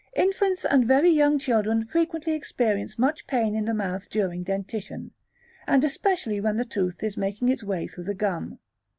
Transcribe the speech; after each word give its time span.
Infants 0.15 0.65
and 0.65 0.87
very 0.87 1.11
young 1.11 1.37
children 1.37 1.85
frequently 1.85 2.33
experience 2.33 2.97
much 2.97 3.27
pain 3.27 3.53
in 3.53 3.65
the 3.65 3.73
mouth 3.75 4.09
during 4.09 4.41
dentition, 4.43 5.11
and 5.67 5.83
especially 5.83 6.41
when 6.41 6.57
the 6.57 6.65
tooth 6.65 7.03
is 7.03 7.17
making 7.17 7.49
its 7.49 7.63
way 7.63 7.85
through 7.85 8.05
the 8.05 8.15
gum. 8.15 8.57